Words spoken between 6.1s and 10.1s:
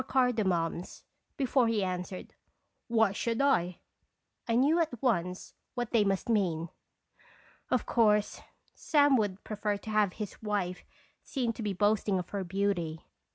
mean. Of course, Sam would prefer to